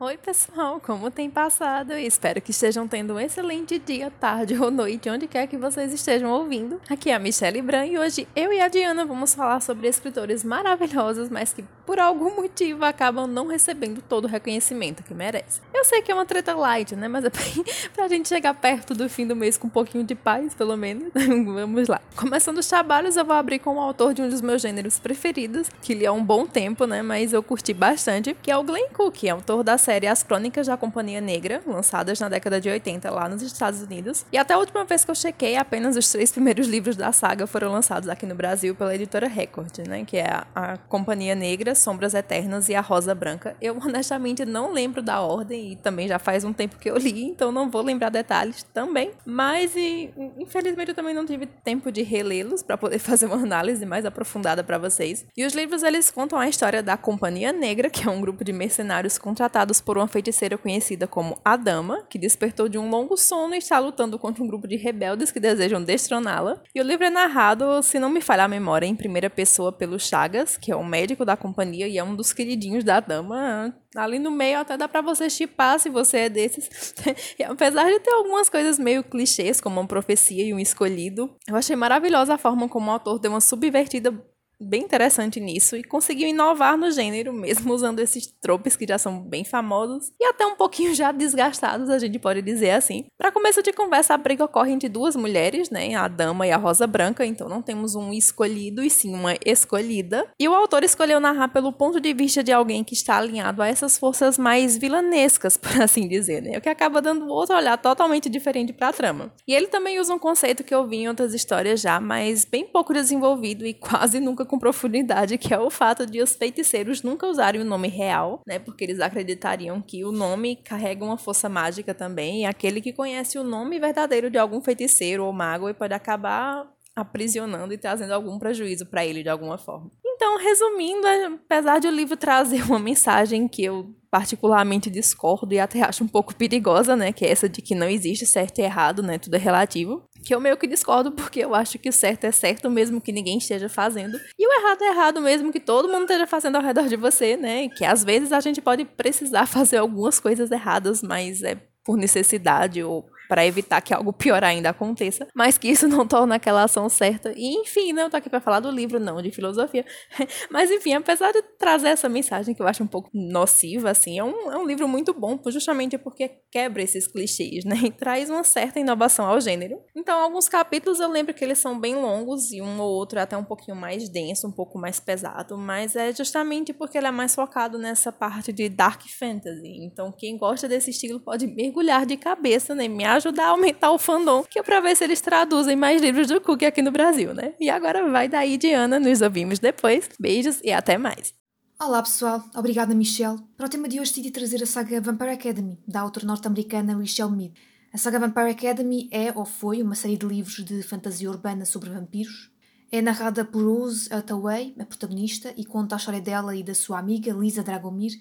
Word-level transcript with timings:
Oi, 0.00 0.16
pessoal, 0.16 0.80
como 0.80 1.10
tem 1.10 1.28
passado? 1.28 1.92
Espero 1.94 2.40
que 2.40 2.52
estejam 2.52 2.86
tendo 2.86 3.14
um 3.14 3.18
excelente 3.18 3.80
dia, 3.80 4.12
tarde 4.12 4.56
ou 4.56 4.70
noite, 4.70 5.10
onde 5.10 5.26
quer 5.26 5.48
que 5.48 5.56
vocês 5.56 5.92
estejam 5.92 6.30
ouvindo. 6.30 6.80
Aqui 6.88 7.10
é 7.10 7.14
a 7.14 7.18
Michelle 7.18 7.60
Bran 7.60 7.84
e 7.84 7.98
hoje 7.98 8.28
eu 8.36 8.52
e 8.52 8.60
a 8.60 8.68
Diana 8.68 9.04
vamos 9.04 9.34
falar 9.34 9.60
sobre 9.60 9.88
escritores 9.88 10.44
maravilhosos, 10.44 11.28
mas 11.28 11.52
que 11.52 11.64
por 11.88 11.98
algum 11.98 12.36
motivo 12.36 12.84
acabam 12.84 13.26
não 13.26 13.46
recebendo 13.46 14.02
todo 14.02 14.26
o 14.26 14.28
reconhecimento 14.28 15.02
que 15.02 15.14
merecem. 15.14 15.62
Eu 15.72 15.86
sei 15.86 16.02
que 16.02 16.12
é 16.12 16.14
uma 16.14 16.26
treta 16.26 16.54
light, 16.54 16.94
né? 16.94 17.08
Mas 17.08 17.24
é 17.24 17.30
pra 17.96 18.06
gente 18.08 18.28
chegar 18.28 18.52
perto 18.52 18.94
do 18.94 19.08
fim 19.08 19.26
do 19.26 19.34
mês 19.34 19.56
com 19.56 19.68
um 19.68 19.70
pouquinho 19.70 20.04
de 20.04 20.14
paz, 20.14 20.54
pelo 20.54 20.76
menos. 20.76 21.10
vamos 21.16 21.88
lá. 21.88 21.98
Começando 22.14 22.58
os 22.58 22.66
trabalhos, 22.66 23.16
eu 23.16 23.24
vou 23.24 23.34
abrir 23.34 23.58
com 23.58 23.76
o 23.76 23.80
autor 23.80 24.12
de 24.12 24.20
um 24.20 24.28
dos 24.28 24.42
meus 24.42 24.60
gêneros 24.60 24.98
preferidos, 24.98 25.70
que 25.80 25.94
li 25.94 26.04
há 26.04 26.12
um 26.12 26.22
bom 26.22 26.46
tempo, 26.46 26.84
né? 26.84 27.00
Mas 27.00 27.32
eu 27.32 27.42
curti 27.42 27.72
bastante, 27.72 28.36
que 28.42 28.50
é 28.50 28.56
o 28.58 28.62
Glenn 28.62 28.90
Cook, 28.92 29.24
autor 29.26 29.64
da 29.64 29.78
série 29.78 30.06
As 30.06 30.22
Crônicas 30.22 30.66
da 30.66 30.76
Companhia 30.76 31.22
Negra, 31.22 31.62
lançadas 31.66 32.20
na 32.20 32.28
década 32.28 32.60
de 32.60 32.68
80 32.68 33.10
lá 33.10 33.30
nos 33.30 33.40
Estados 33.40 33.80
Unidos. 33.80 34.26
E 34.30 34.36
até 34.36 34.52
a 34.52 34.58
última 34.58 34.84
vez 34.84 35.06
que 35.06 35.10
eu 35.10 35.14
chequei, 35.14 35.56
apenas 35.56 35.96
os 35.96 36.12
três 36.12 36.30
primeiros 36.30 36.66
livros 36.66 36.96
da 36.96 37.12
saga 37.12 37.46
foram 37.46 37.72
lançados 37.72 38.10
aqui 38.10 38.26
no 38.26 38.34
Brasil 38.34 38.74
pela 38.74 38.94
editora 38.94 39.26
Record, 39.26 39.78
né? 39.88 40.04
Que 40.04 40.18
é 40.18 40.28
a, 40.28 40.46
a 40.54 40.76
Companhia 40.76 41.34
Negra, 41.34 41.77
Sombras 41.78 42.14
Eternas 42.14 42.68
e 42.68 42.74
A 42.74 42.80
Rosa 42.80 43.14
Branca. 43.14 43.56
Eu 43.60 43.76
honestamente 43.84 44.44
não 44.44 44.72
lembro 44.72 45.02
da 45.02 45.20
ordem 45.20 45.72
e 45.72 45.76
também 45.76 46.08
já 46.08 46.18
faz 46.18 46.44
um 46.44 46.52
tempo 46.52 46.76
que 46.78 46.90
eu 46.90 46.96
li, 46.96 47.24
então 47.24 47.52
não 47.52 47.70
vou 47.70 47.82
lembrar 47.82 48.10
detalhes 48.10 48.62
também. 48.74 49.12
Mas 49.24 49.74
e, 49.76 50.10
infelizmente 50.38 50.90
eu 50.90 50.94
também 50.94 51.14
não 51.14 51.26
tive 51.26 51.46
tempo 51.46 51.90
de 51.90 52.02
relê-los 52.02 52.62
para 52.62 52.76
poder 52.76 52.98
fazer 53.00 53.26
uma 53.26 53.36
análise 53.36 53.84
mais 53.86 54.04
aprofundada 54.04 54.62
para 54.62 54.78
vocês. 54.78 55.26
E 55.36 55.44
os 55.44 55.54
livros 55.54 55.82
eles 55.82 56.10
contam 56.10 56.38
a 56.38 56.48
história 56.48 56.82
da 56.82 56.96
Companhia 56.96 57.52
Negra, 57.52 57.90
que 57.90 58.06
é 58.06 58.10
um 58.10 58.20
grupo 58.20 58.44
de 58.44 58.52
mercenários 58.52 59.18
contratados 59.18 59.80
por 59.80 59.96
uma 59.96 60.08
feiticeira 60.08 60.58
conhecida 60.58 61.06
como 61.06 61.38
a 61.44 61.56
Dama, 61.56 62.04
que 62.08 62.18
despertou 62.18 62.68
de 62.68 62.78
um 62.78 62.90
longo 62.90 63.16
sono 63.16 63.54
e 63.54 63.58
está 63.58 63.78
lutando 63.78 64.18
contra 64.18 64.42
um 64.42 64.46
grupo 64.46 64.66
de 64.66 64.76
rebeldes 64.76 65.30
que 65.30 65.40
desejam 65.40 65.82
destroná-la. 65.82 66.60
E 66.74 66.80
o 66.80 66.84
livro 66.84 67.04
é 67.04 67.10
narrado, 67.10 67.82
se 67.82 67.98
não 67.98 68.10
me 68.10 68.20
falhar 68.20 68.46
a 68.46 68.48
memória, 68.48 68.86
em 68.86 68.96
primeira 68.96 69.30
pessoa 69.30 69.72
pelo 69.72 69.98
Chagas, 69.98 70.56
que 70.56 70.72
é 70.72 70.76
o 70.76 70.84
médico 70.84 71.24
da 71.24 71.36
companhia 71.36 71.67
e 71.74 71.98
é 71.98 72.04
um 72.04 72.14
dos 72.14 72.32
queridinhos 72.32 72.84
da 72.84 73.00
Dama. 73.00 73.74
Ali 73.96 74.18
no 74.18 74.30
meio 74.30 74.58
até 74.58 74.76
dá 74.76 74.88
para 74.88 75.00
você 75.00 75.28
chipar 75.28 75.78
se 75.78 75.88
você 75.88 76.18
é 76.18 76.28
desses. 76.28 76.94
apesar 77.48 77.90
de 77.90 78.00
ter 78.00 78.12
algumas 78.12 78.48
coisas 78.48 78.78
meio 78.78 79.02
clichês, 79.02 79.60
como 79.60 79.80
uma 79.80 79.86
profecia 79.86 80.44
e 80.44 80.54
um 80.54 80.58
escolhido, 80.58 81.34
eu 81.46 81.56
achei 81.56 81.76
maravilhosa 81.76 82.34
a 82.34 82.38
forma 82.38 82.68
como 82.68 82.90
o 82.90 82.92
autor 82.92 83.18
deu 83.18 83.32
uma 83.32 83.40
subvertida 83.40 84.12
bem 84.60 84.82
interessante 84.82 85.40
nisso 85.40 85.76
e 85.76 85.84
conseguiu 85.84 86.28
inovar 86.28 86.76
no 86.76 86.90
gênero, 86.90 87.32
mesmo 87.32 87.72
usando 87.74 88.00
esses 88.00 88.26
tropes 88.26 88.76
que 88.76 88.86
já 88.86 88.98
são 88.98 89.20
bem 89.20 89.44
famosos 89.44 90.12
e 90.20 90.24
até 90.24 90.44
um 90.46 90.56
pouquinho 90.56 90.94
já 90.94 91.12
desgastados, 91.12 91.88
a 91.90 91.98
gente 91.98 92.18
pode 92.18 92.42
dizer 92.42 92.70
assim. 92.70 93.06
Para 93.16 93.32
começo 93.32 93.62
de 93.62 93.72
conversa, 93.72 94.14
a 94.14 94.18
briga 94.18 94.44
ocorre 94.44 94.72
entre 94.72 94.88
duas 94.88 95.14
mulheres, 95.14 95.70
né, 95.70 95.94
a 95.94 96.08
dama 96.08 96.46
e 96.46 96.50
a 96.50 96.56
rosa 96.56 96.86
branca, 96.86 97.24
então 97.24 97.48
não 97.48 97.62
temos 97.62 97.94
um 97.94 98.12
escolhido 98.12 98.82
e 98.82 98.90
sim 98.90 99.14
uma 99.14 99.34
escolhida. 99.44 100.26
E 100.38 100.48
o 100.48 100.54
autor 100.54 100.82
escolheu 100.82 101.20
narrar 101.20 101.48
pelo 101.48 101.72
ponto 101.72 102.00
de 102.00 102.12
vista 102.12 102.42
de 102.42 102.52
alguém 102.52 102.82
que 102.82 102.94
está 102.94 103.18
alinhado 103.18 103.62
a 103.62 103.68
essas 103.68 103.98
forças 103.98 104.36
mais 104.36 104.76
vilanescas, 104.76 105.56
por 105.58 105.80
assim 105.80 106.08
dizer, 106.08 106.42
né, 106.42 106.58
o 106.58 106.60
que 106.60 106.68
acaba 106.68 107.00
dando 107.00 107.28
outro 107.28 107.56
olhar 107.56 107.76
totalmente 107.78 108.28
diferente 108.28 108.72
para 108.72 108.88
a 108.88 108.92
trama. 108.92 109.32
E 109.46 109.54
ele 109.54 109.68
também 109.68 110.00
usa 110.00 110.14
um 110.14 110.18
conceito 110.18 110.64
que 110.64 110.74
eu 110.74 110.86
vi 110.86 110.98
em 110.98 111.08
outras 111.08 111.34
histórias 111.34 111.80
já, 111.80 112.00
mas 112.00 112.44
bem 112.44 112.64
pouco 112.64 112.92
desenvolvido 112.92 113.64
e 113.64 113.74
quase 113.74 114.20
nunca 114.20 114.47
com 114.48 114.58
profundidade, 114.58 115.38
que 115.38 115.54
é 115.54 115.58
o 115.58 115.70
fato 115.70 116.04
de 116.04 116.20
os 116.20 116.34
feiticeiros 116.34 117.02
nunca 117.02 117.26
usarem 117.26 117.60
o 117.60 117.64
nome 117.64 117.88
real, 117.88 118.42
né? 118.46 118.58
Porque 118.58 118.82
eles 118.82 118.98
acreditariam 118.98 119.80
que 119.80 120.04
o 120.04 120.10
nome 120.10 120.56
carrega 120.56 121.04
uma 121.04 121.18
força 121.18 121.48
mágica 121.48 121.94
também, 121.94 122.42
e 122.42 122.44
aquele 122.46 122.80
que 122.80 122.92
conhece 122.92 123.38
o 123.38 123.44
nome 123.44 123.78
verdadeiro 123.78 124.30
de 124.30 124.38
algum 124.38 124.60
feiticeiro 124.60 125.24
ou 125.24 125.32
mago 125.32 125.72
pode 125.74 125.94
acabar 125.94 126.66
aprisionando 126.96 127.72
e 127.72 127.78
trazendo 127.78 128.12
algum 128.12 128.38
prejuízo 128.38 128.86
para 128.86 129.06
ele 129.06 129.22
de 129.22 129.28
alguma 129.28 129.56
forma. 129.56 129.90
Então, 130.04 130.36
resumindo, 130.36 131.06
apesar 131.44 131.78
de 131.78 131.86
o 131.86 131.92
livro 131.92 132.16
trazer 132.16 132.64
uma 132.64 132.78
mensagem 132.78 133.46
que 133.46 133.62
eu 133.62 133.94
particularmente 134.10 134.90
discordo 134.90 135.54
e 135.54 135.60
até 135.60 135.82
acho 135.82 136.02
um 136.02 136.08
pouco 136.08 136.34
perigosa, 136.34 136.96
né, 136.96 137.12
que 137.12 137.24
é 137.24 137.30
essa 137.30 137.48
de 137.48 137.62
que 137.62 137.74
não 137.74 137.88
existe 137.88 138.26
certo 138.26 138.58
e 138.58 138.62
errado, 138.62 139.02
né, 139.02 139.18
tudo 139.18 139.34
é 139.34 139.38
relativo, 139.38 140.02
que 140.28 140.34
eu 140.34 140.40
meio 140.40 140.58
que 140.58 140.66
discordo 140.66 141.10
porque 141.10 141.40
eu 141.40 141.54
acho 141.54 141.78
que 141.78 141.88
o 141.88 141.92
certo 141.92 142.24
é 142.24 142.30
certo 142.30 142.68
mesmo 142.68 143.00
que 143.00 143.10
ninguém 143.10 143.38
esteja 143.38 143.66
fazendo. 143.66 144.20
E 144.38 144.46
o 144.46 144.60
errado 144.60 144.82
é 144.82 144.88
errado 144.88 145.22
mesmo 145.22 145.50
que 145.50 145.58
todo 145.58 145.88
mundo 145.88 146.02
esteja 146.02 146.26
fazendo 146.26 146.56
ao 146.56 146.62
redor 146.62 146.86
de 146.86 146.96
você, 146.96 147.34
né, 147.34 147.70
que 147.70 147.82
às 147.82 148.04
vezes 148.04 148.30
a 148.30 148.38
gente 148.38 148.60
pode 148.60 148.84
precisar 148.84 149.46
fazer 149.48 149.78
algumas 149.78 150.20
coisas 150.20 150.50
erradas, 150.50 151.02
mas 151.02 151.42
é 151.42 151.56
por 151.82 151.96
necessidade 151.96 152.82
ou 152.82 153.08
para 153.28 153.46
evitar 153.46 153.80
que 153.80 153.92
algo 153.92 154.12
pior 154.12 154.42
ainda 154.42 154.70
aconteça, 154.70 155.28
mas 155.34 155.58
que 155.58 155.68
isso 155.68 155.86
não 155.86 156.06
torna 156.06 156.36
aquela 156.36 156.64
ação 156.64 156.88
certa. 156.88 157.32
E 157.36 157.54
enfim, 157.60 157.92
não 157.92 158.04
né, 158.04 158.10
tô 158.10 158.16
aqui 158.16 158.30
para 158.30 158.40
falar 158.40 158.60
do 158.60 158.70
livro, 158.70 158.98
não 158.98 159.20
de 159.20 159.30
filosofia. 159.30 159.84
mas 160.50 160.70
enfim, 160.70 160.94
apesar 160.94 161.32
de 161.32 161.42
trazer 161.58 161.88
essa 161.88 162.08
mensagem 162.08 162.54
que 162.54 162.62
eu 162.62 162.66
acho 162.66 162.82
um 162.82 162.86
pouco 162.86 163.10
nociva, 163.12 163.90
assim, 163.90 164.18
é 164.18 164.24
um, 164.24 164.50
é 164.50 164.56
um 164.56 164.66
livro 164.66 164.88
muito 164.88 165.12
bom, 165.12 165.38
justamente 165.48 165.98
porque 165.98 166.30
quebra 166.50 166.82
esses 166.82 167.06
clichês, 167.06 167.64
né? 167.64 167.76
E 167.88 167.90
traz 167.90 168.28
uma 168.28 168.44
certa 168.44 168.78
inovação 168.78 169.24
ao 169.24 169.40
gênero. 169.40 169.80
Então, 169.96 170.20
alguns 170.22 170.48
capítulos 170.48 171.00
eu 171.00 171.08
lembro 171.08 171.32
que 171.32 171.42
eles 171.42 171.58
são 171.58 171.78
bem 171.78 171.94
longos 171.94 172.52
e 172.52 172.60
um 172.60 172.80
ou 172.80 172.90
outro 172.90 173.18
é 173.18 173.22
até 173.22 173.36
um 173.36 173.44
pouquinho 173.44 173.76
mais 173.76 174.08
denso, 174.08 174.46
um 174.46 174.52
pouco 174.52 174.78
mais 174.78 175.00
pesado, 175.00 175.56
mas 175.56 175.96
é 175.96 176.12
justamente 176.12 176.72
porque 176.72 176.98
ele 176.98 177.06
é 177.06 177.10
mais 177.10 177.34
focado 177.34 177.78
nessa 177.78 178.12
parte 178.12 178.52
de 178.52 178.68
dark 178.68 179.02
fantasy. 179.18 179.84
Então, 179.84 180.12
quem 180.12 180.36
gosta 180.36 180.68
desse 180.68 180.90
estilo 180.90 181.20
pode 181.20 181.46
mergulhar 181.46 182.04
de 182.04 182.16
cabeça, 182.16 182.74
né? 182.74 182.88
Me 182.88 183.04
ajudar 183.18 183.46
a 183.46 183.50
aumentar 183.50 183.90
o 183.92 183.98
fandom, 183.98 184.42
que 184.42 184.58
é 184.58 184.62
pra 184.62 184.80
ver 184.80 184.96
se 184.96 185.04
eles 185.04 185.20
traduzem 185.20 185.76
mais 185.76 186.00
livros 186.00 186.28
do 186.28 186.40
Cook 186.40 186.62
aqui 186.62 186.80
no 186.80 186.90
Brasil, 186.90 187.34
né? 187.34 187.52
E 187.60 187.68
agora 187.68 188.08
vai 188.10 188.28
daí, 188.28 188.56
Diana, 188.56 188.98
nos 188.98 189.20
ouvimos 189.20 189.58
depois. 189.58 190.08
Beijos 190.18 190.60
e 190.64 190.72
até 190.72 190.96
mais. 190.96 191.34
Olá 191.80 192.02
pessoal, 192.02 192.42
obrigada 192.56 192.94
Michelle. 192.94 193.38
Para 193.56 193.66
o 193.66 193.68
tema 193.68 193.88
de 193.88 194.00
hoje 194.00 194.10
decidi 194.10 194.30
trazer 194.30 194.62
a 194.62 194.66
saga 194.66 195.00
Vampire 195.00 195.30
Academy, 195.30 195.78
da 195.86 196.00
autora 196.00 196.26
norte-americana 196.26 196.96
Michelle 196.96 197.30
Mead. 197.30 197.52
A 197.92 197.98
saga 197.98 198.18
Vampire 198.18 198.50
Academy 198.50 199.08
é 199.12 199.32
ou 199.32 199.44
foi 199.44 199.82
uma 199.82 199.94
série 199.94 200.16
de 200.16 200.26
livros 200.26 200.64
de 200.64 200.82
fantasia 200.82 201.30
urbana 201.30 201.64
sobre 201.64 201.90
vampiros. 201.90 202.50
É 202.90 203.00
narrada 203.00 203.44
por 203.44 203.62
Rose 203.62 204.12
Hathaway, 204.12 204.74
a 204.78 204.84
protagonista, 204.84 205.52
e 205.56 205.64
conta 205.64 205.94
a 205.94 205.98
história 205.98 206.20
dela 206.20 206.56
e 206.56 206.62
da 206.62 206.74
sua 206.74 206.98
amiga 206.98 207.32
Lisa 207.32 207.62
Dragomir 207.62 208.12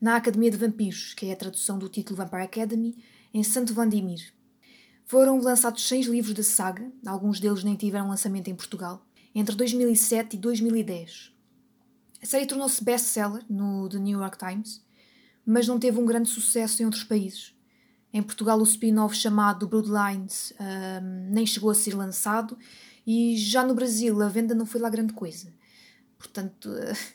na 0.00 0.16
Academia 0.16 0.50
de 0.50 0.56
Vampiros, 0.56 1.14
que 1.14 1.26
é 1.26 1.32
a 1.32 1.36
tradução 1.36 1.78
do 1.78 1.88
título 1.88 2.16
Vampire 2.16 2.42
Academy, 2.42 2.96
em 3.32 3.42
Santo 3.42 3.74
Vladimir, 3.74 4.20
foram 5.04 5.38
lançados 5.38 5.86
seis 5.86 6.06
livros 6.06 6.34
da 6.34 6.42
saga, 6.42 6.90
alguns 7.06 7.38
deles 7.38 7.62
nem 7.62 7.76
tiveram 7.76 8.08
lançamento 8.08 8.48
em 8.48 8.54
Portugal, 8.54 9.06
entre 9.34 9.54
2007 9.54 10.36
e 10.36 10.38
2010. 10.38 11.32
A 12.22 12.26
série 12.26 12.46
tornou-se 12.46 12.82
best-seller 12.82 13.44
no 13.48 13.88
The 13.88 13.98
New 13.98 14.18
York 14.18 14.38
Times, 14.38 14.82
mas 15.44 15.68
não 15.68 15.78
teve 15.78 16.00
um 16.00 16.06
grande 16.06 16.28
sucesso 16.28 16.80
em 16.80 16.86
outros 16.86 17.04
países. 17.04 17.54
Em 18.12 18.22
Portugal, 18.22 18.58
o 18.58 18.62
spin-off 18.62 19.14
chamado 19.14 19.68
Bloodlines 19.68 20.54
um, 20.58 21.32
nem 21.32 21.44
chegou 21.44 21.70
a 21.70 21.74
ser 21.74 21.94
lançado 21.94 22.56
e 23.06 23.36
já 23.36 23.62
no 23.64 23.74
Brasil 23.74 24.22
a 24.22 24.28
venda 24.28 24.54
não 24.54 24.64
foi 24.64 24.80
lá 24.80 24.88
grande 24.88 25.12
coisa. 25.12 25.52
Portanto, 26.16 26.70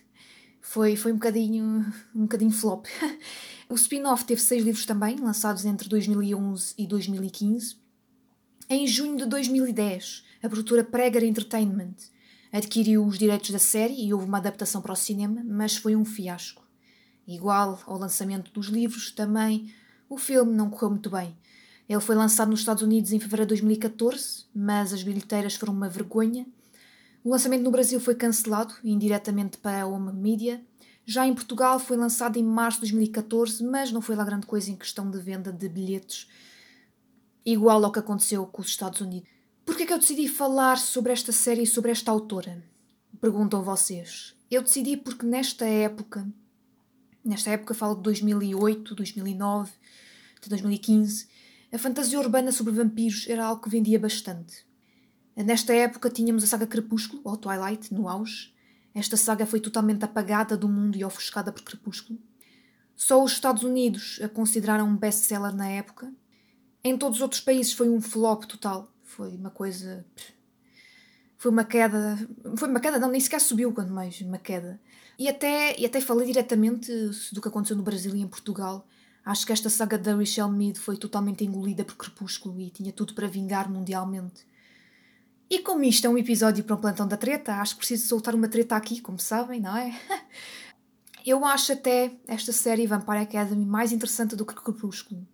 foi, 0.62 0.96
foi 0.96 1.12
um 1.12 1.16
bocadinho, 1.16 1.86
um 2.14 2.22
bocadinho 2.24 2.52
flop. 2.52 2.86
o 3.70 3.76
spin-off 3.76 4.26
teve 4.26 4.42
seis 4.42 4.64
livros 4.64 4.84
também, 4.84 5.16
lançados 5.18 5.64
entre 5.64 5.88
2011 5.88 6.74
e 6.76 6.88
2015. 6.88 7.78
Em 8.68 8.88
junho 8.88 9.16
de 9.16 9.28
2010, 9.28 10.24
a 10.42 10.50
produtora 10.50 10.84
Prager 10.84 11.24
Entertainment 11.24 11.94
adquiriu 12.52 13.06
os 13.06 13.20
direitos 13.20 13.52
da 13.52 13.60
série 13.60 13.94
e 14.04 14.12
houve 14.12 14.26
uma 14.26 14.40
adaptação 14.40 14.82
para 14.82 14.94
o 14.94 14.96
cinema, 14.96 15.44
mas 15.46 15.78
foi 15.78 15.96
um 15.96 16.04
fiasco. 16.04 16.68
Igual 17.28 17.80
ao 17.86 18.00
lançamento 18.00 18.52
dos 18.52 18.68
livros, 18.68 19.12
também 19.12 19.72
o 20.10 20.18
filme 20.18 20.52
não 20.52 20.72
correu 20.72 20.90
muito 20.90 21.12
bem. 21.12 21.38
Ele 21.88 22.00
foi 22.00 22.16
lançado 22.16 22.50
nos 22.50 22.62
Estados 22.62 22.82
Unidos 22.82 23.14
em 23.14 23.20
fevereiro 23.20 23.50
de 23.50 23.62
2014, 23.62 24.46
mas 24.54 24.94
as 24.94 25.04
bilheteiras 25.04 25.54
foram 25.54 25.74
uma 25.74 25.88
vergonha. 25.88 26.48
O 27.24 27.30
lançamento 27.30 27.64
no 27.64 27.72
Brasil 27.72 28.00
foi 28.00 28.16
cancelado, 28.16 28.74
indiretamente 28.84 29.60
para 29.60 29.84
a 29.84 29.86
Home 29.86 30.12
Media. 30.12 30.60
Já 31.10 31.26
em 31.26 31.34
Portugal 31.34 31.80
foi 31.80 31.98
lançado 31.98 32.38
em 32.38 32.44
março 32.44 32.78
de 32.78 32.92
2014, 32.92 33.64
mas 33.64 33.92
não 33.92 34.00
foi 34.00 34.16
lá 34.16 34.24
grande 34.24 34.46
coisa 34.46 34.70
em 34.70 34.76
questão 34.76 35.10
de 35.10 35.20
venda 35.20 35.52
de 35.52 35.68
bilhetes 35.68 36.30
igual 37.44 37.84
ao 37.84 37.92
que 37.92 37.98
aconteceu 37.98 38.46
com 38.46 38.62
os 38.62 38.68
Estados 38.68 39.02
Unidos. 39.02 39.28
Por 39.66 39.76
que 39.76 39.82
é 39.82 39.86
que 39.88 39.94
eu 39.94 39.98
decidi 39.98 40.28
falar 40.28 40.78
sobre 40.78 41.12
esta 41.12 41.32
série 41.32 41.64
e 41.64 41.66
sobre 41.66 41.90
esta 41.90 42.12
autora? 42.12 42.64
Perguntam 43.20 43.64
vocês. 43.64 44.36
Eu 44.52 44.62
decidi 44.62 44.98
porque 44.98 45.26
nesta 45.26 45.66
época, 45.66 46.32
nesta 47.26 47.50
época 47.50 47.74
falo 47.74 47.96
de 47.96 48.04
2008, 48.04 48.94
2009, 48.94 49.72
de 50.44 50.48
2015, 50.48 51.28
a 51.74 51.80
fantasia 51.80 52.20
urbana 52.20 52.52
sobre 52.52 52.72
vampiros 52.72 53.26
era 53.28 53.48
algo 53.48 53.64
que 53.64 53.70
vendia 53.72 53.98
bastante. 53.98 54.64
Nesta 55.36 55.74
época 55.74 56.12
tínhamos 56.12 56.44
a 56.44 56.48
saga 56.48 56.68
Crepúsculo, 56.68 57.24
ou 57.26 57.36
Twilight, 57.36 57.92
no 57.92 58.08
auge. 58.08 58.54
Esta 59.00 59.16
saga 59.16 59.46
foi 59.46 59.62
totalmente 59.62 60.04
apagada 60.04 60.58
do 60.58 60.68
mundo 60.68 60.98
e 60.98 61.06
ofuscada 61.06 61.54
por 61.54 61.64
Crepúsculo. 61.64 62.20
Só 62.98 63.24
os 63.24 63.32
Estados 63.32 63.64
Unidos 63.64 64.20
a 64.22 64.28
consideraram 64.28 64.86
um 64.90 64.96
best-seller 64.98 65.56
na 65.56 65.70
época. 65.70 66.12
Em 66.84 66.98
todos 66.98 67.20
os 67.20 67.22
outros 67.22 67.40
países 67.40 67.72
foi 67.72 67.88
um 67.88 68.02
flop 68.02 68.44
total. 68.44 68.92
Foi 69.02 69.30
uma 69.30 69.50
coisa. 69.50 70.06
Foi 71.38 71.50
uma 71.50 71.64
queda. 71.64 72.18
Foi 72.58 72.68
uma 72.68 72.82
queda, 72.82 73.00
não, 73.00 73.10
nem 73.10 73.22
sequer 73.22 73.40
subiu, 73.40 73.72
quanto 73.72 73.94
mais 73.94 74.20
uma 74.20 74.38
queda. 74.38 74.78
E 75.18 75.30
até, 75.30 75.80
e 75.80 75.86
até 75.86 76.02
falei 76.02 76.28
diretamente 76.28 76.92
do 77.32 77.42
que 77.42 77.48
aconteceu 77.48 77.78
no 77.78 77.84
Brasil 77.84 78.14
e 78.14 78.20
em 78.20 78.28
Portugal. 78.28 78.86
Acho 79.24 79.46
que 79.46 79.54
esta 79.54 79.70
saga 79.70 79.98
da 79.98 80.14
Rachel 80.14 80.50
Mead 80.50 80.78
foi 80.78 80.98
totalmente 80.98 81.46
engolida 81.46 81.86
por 81.86 81.96
Crepúsculo 81.96 82.60
e 82.60 82.70
tinha 82.70 82.92
tudo 82.92 83.14
para 83.14 83.28
vingar 83.28 83.72
mundialmente. 83.72 84.46
E 85.50 85.60
como 85.60 85.84
isto 85.84 86.06
é 86.06 86.10
um 86.10 86.18
episódio 86.18 86.64
para 86.64 86.76
um 86.76 86.80
plantão 86.80 87.08
da 87.08 87.18
treta, 87.18 87.56
acho 87.56 87.74
que 87.74 87.80
preciso 87.80 88.08
soltar 88.08 88.36
uma 88.36 88.48
treta 88.48 88.76
aqui, 88.76 89.02
como 89.02 89.18
sabem, 89.18 89.60
não 89.60 89.76
é? 89.76 90.00
Eu 91.26 91.44
acho 91.44 91.74
até 91.74 92.12
esta 92.28 92.52
série 92.52 92.86
Vampire 92.86 93.18
Academy 93.18 93.66
mais 93.66 93.92
interessante 93.92 94.36
do 94.36 94.46
que 94.46 94.54
Crepúsculo. 94.54 95.28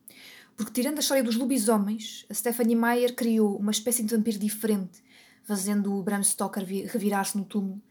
Porque, 0.55 0.71
tirando 0.71 0.97
a 0.97 1.01
história 1.01 1.23
dos 1.23 1.35
lobisomens, 1.35 2.25
a 2.29 2.33
Stephanie 2.33 2.75
Meyer 2.75 3.13
criou 3.13 3.57
uma 3.57 3.71
espécie 3.71 4.03
de 4.03 4.15
vampiro 4.15 4.39
diferente, 4.39 5.03
fazendo 5.43 5.93
o 5.93 6.01
Bram 6.01 6.23
Stoker 6.23 6.63
revirar-se 6.63 7.37
no 7.37 7.43
túmulo. 7.43 7.81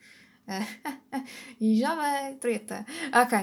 e 1.61 1.79
já 1.79 1.95
vai, 1.95 2.35
treta. 2.37 2.87
Ok. 3.13 3.39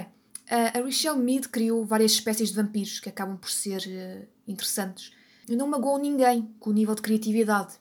A 0.49 0.79
Rachel 0.79 1.17
Mead 1.17 1.49
criou 1.49 1.85
várias 1.85 2.11
espécies 2.13 2.49
de 2.49 2.55
vampiros 2.55 2.99
que 2.99 3.09
acabam 3.09 3.37
por 3.37 3.49
ser 3.49 3.81
uh, 3.81 4.27
interessantes. 4.47 5.13
Não 5.47 5.67
magoou 5.67 5.97
ninguém 5.97 6.53
com 6.59 6.71
o 6.71 6.73
nível 6.73 6.93
de 6.95 7.01
criatividade, 7.01 7.75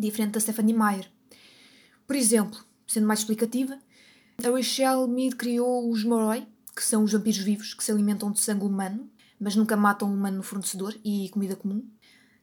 diferente 0.00 0.32
da 0.32 0.40
Stephanie 0.40 0.74
Meyer. 0.74 1.10
Por 2.06 2.16
exemplo, 2.16 2.58
sendo 2.86 3.06
mais 3.06 3.20
explicativa, 3.20 3.78
a 4.42 4.48
Rachel 4.48 5.06
Mead 5.06 5.36
criou 5.36 5.90
os 5.90 6.02
Moroi, 6.02 6.46
que 6.74 6.82
são 6.82 7.04
os 7.04 7.12
vampiros 7.12 7.38
vivos 7.38 7.74
que 7.74 7.84
se 7.84 7.92
alimentam 7.92 8.32
de 8.32 8.40
sangue 8.40 8.64
humano, 8.64 9.10
mas 9.38 9.54
nunca 9.54 9.76
matam 9.76 10.08
um 10.08 10.14
humano 10.14 10.42
fornecedor 10.42 10.96
e 11.04 11.28
comida 11.28 11.54
comum. 11.54 11.86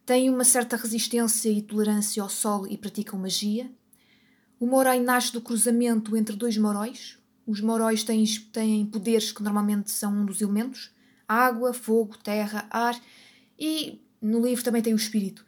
Têm 0.05 0.29
uma 0.29 0.43
certa 0.43 0.77
resistência 0.77 1.49
e 1.49 1.61
tolerância 1.61 2.23
ao 2.23 2.29
sol 2.29 2.67
e 2.67 2.77
praticam 2.77 3.19
magia. 3.19 3.69
O 4.59 4.65
Moroi 4.65 4.99
nasce 4.99 5.33
do 5.33 5.41
cruzamento 5.41 6.15
entre 6.15 6.35
dois 6.35 6.57
Moróis. 6.57 7.17
Os 7.45 7.61
Moróis 7.61 8.03
têm, 8.03 8.23
têm 8.51 8.85
poderes 8.85 9.31
que 9.31 9.43
normalmente 9.43 9.91
são 9.91 10.13
um 10.13 10.25
dos 10.25 10.41
elementos: 10.41 10.91
água, 11.27 11.73
fogo, 11.73 12.17
terra, 12.17 12.67
ar 12.69 12.99
e 13.59 13.99
no 14.21 14.45
livro 14.45 14.63
também 14.63 14.81
tem 14.81 14.93
o 14.93 14.97
espírito. 14.97 15.45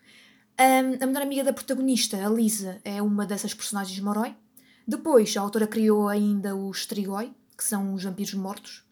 A 0.62 1.06
melhor 1.06 1.22
amiga 1.22 1.42
da 1.42 1.54
protagonista, 1.54 2.18
a 2.18 2.30
Lisa, 2.30 2.82
é 2.84 3.02
uma 3.02 3.26
dessas 3.26 3.54
personagens 3.54 3.98
Moroi. 4.02 4.36
Depois, 4.86 5.38
a 5.38 5.40
autora 5.40 5.66
criou 5.66 6.10
ainda 6.10 6.54
os 6.54 6.80
Strigoi, 6.80 7.32
que 7.58 7.64
são 7.64 7.94
os 7.94 8.04
vampiros 8.04 8.34
mortos. 8.34 8.84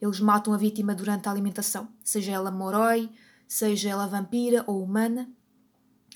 Eles 0.00 0.20
matam 0.20 0.54
a 0.54 0.56
vítima 0.56 0.94
durante 0.94 1.26
a 1.26 1.32
alimentação, 1.32 1.88
seja 2.04 2.30
ela 2.30 2.52
moroi, 2.52 3.10
seja 3.48 3.88
ela 3.88 4.06
vampira 4.06 4.62
ou 4.68 4.80
humana. 4.80 5.28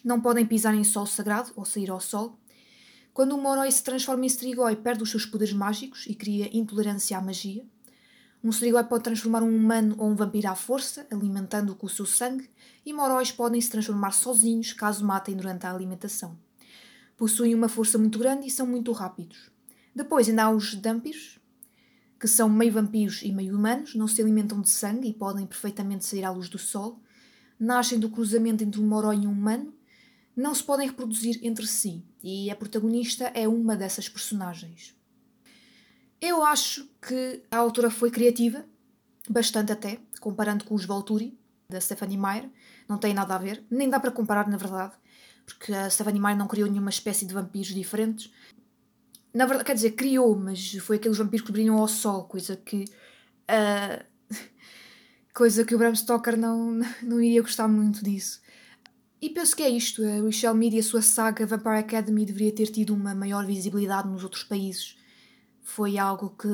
Não 0.05 0.21
podem 0.21 0.47
pisar 0.47 0.77
em 0.77 0.85
sol 0.85 1.07
sagrado 1.07 1.51
ou 1.57 1.65
sair 1.65 1.91
ao 1.91 1.99
sol. 1.99 2.39
Quando 3.13 3.33
o 3.33 3.43
moroi 3.43 3.73
se 3.73 3.83
transforma 3.83 4.25
em 4.25 4.29
Strigoi, 4.29 4.77
perde 4.77 5.03
os 5.03 5.11
seus 5.11 5.27
poderes 5.27 5.53
mágicos 5.53 6.07
e 6.07 6.15
cria 6.15 6.57
intolerância 6.57 7.19
à 7.19 7.21
magia. 7.21 7.67
Um 8.43 8.51
Strigoi 8.51 8.85
pode 8.85 9.05
transformar 9.05 9.43
um 9.43 9.55
humano 9.55 9.95
ou 9.99 10.09
um 10.09 10.15
vampiro 10.15 10.49
à 10.49 10.55
força, 10.55 11.07
alimentando-o 11.11 11.77
com 11.77 11.87
o 11.87 11.91
seu 11.91 12.07
sangue, 12.07 12.49
e 12.85 12.93
moróis 12.93 13.31
podem 13.31 13.61
se 13.61 13.71
transformar 13.71 14.13
sozinhos 14.13 14.73
caso 14.73 15.05
matem 15.05 15.37
durante 15.37 15.67
a 15.67 15.73
alimentação 15.73 16.39
possuem 17.21 17.55
uma 17.55 17.69
força 17.69 17.99
muito 17.99 18.19
grande 18.19 18.47
e 18.47 18.51
são 18.51 18.67
muito 18.67 18.91
rápidos. 18.93 19.51
Depois 19.95 20.27
ainda 20.27 20.45
há 20.45 20.51
os 20.51 20.75
Dampiros, 20.75 21.39
que 22.19 22.27
são 22.27 22.49
meio 22.49 22.73
vampiros 22.73 23.21
e 23.21 23.31
meio 23.31 23.55
humanos, 23.55 23.95
não 23.95 24.09
se 24.09 24.23
alimentam 24.23 24.59
de 24.63 24.71
sangue 24.71 25.09
e 25.09 25.13
podem 25.13 25.45
perfeitamente 25.45 26.07
sair 26.07 26.25
à 26.25 26.31
luz 26.31 26.49
do 26.49 26.59
sol, 26.59 26.99
nascem 27.59 28.01
do 28.01 28.09
cruzamento 28.09 28.65
entre 28.65 28.81
um 28.81 28.87
moró 28.87 29.13
e 29.13 29.27
um 29.27 29.33
humano, 29.33 29.71
não 30.35 30.55
se 30.55 30.65
podem 30.65 30.89
reproduzir 30.89 31.39
entre 31.43 31.67
si, 31.67 32.03
e 32.23 32.51
a 32.51 32.57
protagonista 32.57 33.25
é 33.35 33.47
uma 33.47 33.77
dessas 33.77 34.09
personagens. 34.09 34.97
Eu 36.21 36.45
acho 36.45 36.89
que 37.01 37.43
a 37.51 37.57
autora 37.57 37.91
foi 37.91 38.11
criativa, 38.11 38.65
bastante 39.29 39.73
até, 39.73 39.99
comparando 40.21 40.65
com 40.65 40.75
os 40.75 40.85
Volturi, 40.85 41.39
da 41.69 41.81
Stephanie 41.81 42.19
Meyer, 42.19 42.51
não 42.89 42.99
tem 42.99 43.15
nada 43.15 43.35
a 43.35 43.39
ver, 43.39 43.65
nem 43.71 43.89
dá 43.89 44.01
para 44.01 44.11
comparar 44.11 44.49
na 44.49 44.57
verdade 44.57 44.93
porque 45.53 45.73
a 45.73 45.89
Stephanie 45.91 46.21
Meyer 46.21 46.37
não 46.37 46.47
criou 46.47 46.69
nenhuma 46.69 46.91
espécie 46.91 47.27
de 47.27 47.35
vampiros 47.35 47.69
diferentes. 47.69 48.33
Na 49.33 49.47
verdade, 49.47 49.67
quer 49.67 49.75
dizer, 49.75 49.93
criou, 49.93 50.37
mas 50.37 50.75
foi 50.77 50.97
aqueles 50.97 51.19
vampiros 51.19 51.47
que 51.47 51.53
brilham 51.53 51.77
ao 51.77 51.89
sol, 51.89 52.25
coisa 52.25 52.57
que. 52.57 52.85
Uh, 53.49 54.05
coisa 55.35 55.65
que 55.65 55.75
o 55.75 55.79
Bram 55.79 55.95
Stoker 55.95 56.37
não, 56.37 56.81
não 57.03 57.21
iria 57.21 57.43
gostar 57.43 57.69
muito 57.69 58.03
disso. 58.05 58.41
E 59.21 59.31
penso 59.31 59.55
que 59.55 59.63
é 59.63 59.69
isto. 59.69 60.03
A 60.05 60.23
Rachel 60.23 60.55
Mead 60.55 60.77
e 60.77 60.81
a 60.81 60.83
sua 60.83 61.03
saga 61.03 61.47
Vampire 61.47 61.79
Academy 61.79 62.25
deveria 62.25 62.53
ter 62.53 62.67
tido 62.67 62.95
uma 62.95 63.15
maior 63.15 63.45
visibilidade 63.47 64.09
nos 64.09 64.25
outros 64.25 64.43
países. 64.43 64.97
Foi 65.75 65.99
algo 65.99 66.31
que. 66.31 66.49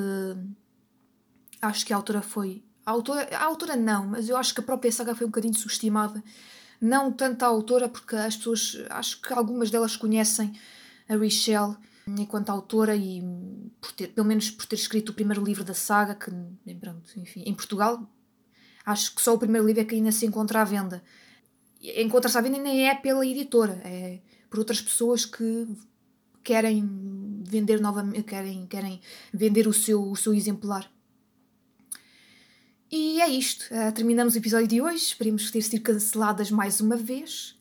Acho 1.63 1.87
que 1.87 1.93
a 1.93 1.97
autora 1.97 2.23
foi. 2.23 2.65
A 2.85 2.91
autora, 2.91 3.29
a 3.37 3.45
autora 3.45 3.77
não, 3.77 4.07
mas 4.07 4.29
eu 4.29 4.37
acho 4.37 4.55
que 4.55 4.61
a 4.61 4.65
própria 4.65 4.93
saga 4.93 5.15
foi 5.15 5.27
um 5.27 5.31
bocadinho 5.31 5.55
subestimada 5.55 6.23
não 6.81 7.13
tanto 7.13 7.43
a 7.43 7.49
autora, 7.49 7.89
porque 7.89 8.17
as 8.17 8.37
pessoas, 8.37 8.79
acho 8.91 9.21
que 9.21 9.33
algumas 9.33 9.71
delas 9.71 9.97
conhecem 9.97 10.53
a 11.09 11.17
Richelle 11.17 11.77
enquanto 12.07 12.51
autora 12.51 12.95
e 12.95 13.23
por 13.81 13.93
ter, 13.93 14.09
pelo 14.09 14.27
menos 14.27 14.51
por 14.51 14.67
ter 14.67 14.77
escrito 14.77 15.11
o 15.11 15.15
primeiro 15.15 15.43
livro 15.43 15.65
da 15.65 15.75
saga, 15.75 16.15
que 16.15 16.31
pronto, 16.75 17.11
enfim, 17.17 17.43
em 17.45 17.55
Portugal 17.55 18.09
acho 18.85 19.15
que 19.15 19.23
só 19.23 19.35
o 19.35 19.39
primeiro 19.39 19.67
livro 19.67 19.83
é 19.83 19.85
que 19.85 19.97
ainda 19.97 20.13
se 20.13 20.25
encontra 20.25 20.63
à 20.63 20.65
venda. 20.65 21.03
Encontra-se 21.83 22.39
à 22.39 22.41
venda 22.41 22.59
e 22.59 22.63
nem 22.63 22.89
é 22.89 22.95
pela 22.95 23.27
editora, 23.27 23.81
é 23.85 24.21
por 24.49 24.61
outras 24.61 24.81
pessoas 24.81 25.25
que 25.25 25.67
querem 26.45 26.85
vender 27.49 27.81
novamente, 27.81 28.23
querem, 28.23 28.67
querem 28.67 29.01
vender 29.33 29.67
o 29.67 29.73
seu, 29.73 30.03
o 30.03 30.17
seu 30.17 30.35
exemplar. 30.35 30.91
E 32.91 33.21
é 33.21 33.29
isto. 33.29 33.67
Uh, 33.73 33.93
terminamos 33.93 34.35
o 34.35 34.39
episódio 34.39 34.69
de 34.69 34.81
hoje. 34.81 35.05
Esperemos 35.05 35.51
ter 35.51 35.63
sido 35.63 35.83
canceladas 35.83 36.51
mais 36.51 36.81
uma 36.81 36.97
vez. 36.97 37.57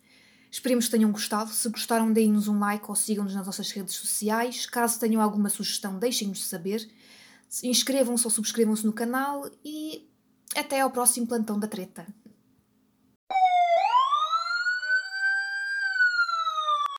Esperemos 0.52 0.86
que 0.86 0.92
tenham 0.92 1.12
gostado. 1.12 1.50
Se 1.50 1.68
gostaram, 1.70 2.14
deem-nos 2.14 2.48
um 2.48 2.60
like 2.60 2.86
ou 2.88 2.96
sigam-nos 2.96 3.34
nas 3.34 3.46
nossas 3.46 3.72
redes 3.72 3.96
sociais. 3.96 4.66
Caso 4.66 5.00
tenham 5.00 5.22
alguma 5.22 5.50
sugestão, 5.50 5.98
deixem-nos 5.98 6.46
saber. 6.46 6.88
Inscrevam-se 7.64 8.26
ou 8.26 8.32
subscrevam-se 8.32 8.86
no 8.86 8.94
canal 8.94 9.50
e 9.64 10.08
até 10.56 10.80
ao 10.80 10.92
próximo 10.92 11.28
plantão 11.28 11.60
da 11.60 11.68
treta. 11.68 12.06